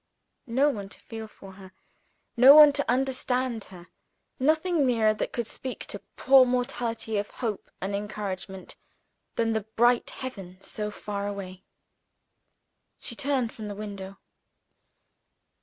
No 0.47 0.71
one 0.71 0.89
to 0.89 0.99
feel 0.99 1.27
for 1.27 1.51
her 1.61 1.73
no 2.35 2.55
one 2.55 2.73
to 2.73 2.89
understand 2.91 3.65
her 3.65 3.85
nothing 4.39 4.83
nearer 4.83 5.13
that 5.13 5.31
could 5.31 5.45
speak 5.45 5.85
to 5.85 6.01
poor 6.17 6.43
mortality 6.43 7.19
of 7.19 7.29
hope 7.29 7.69
and 7.79 7.93
encouragement 7.95 8.77
than 9.35 9.53
the 9.53 9.61
bright 9.61 10.09
heaven, 10.09 10.59
so 10.59 10.89
far 10.89 11.27
away! 11.27 11.65
She 12.97 13.15
turned 13.15 13.51
from 13.53 13.67
the 13.67 13.75
window. 13.75 14.17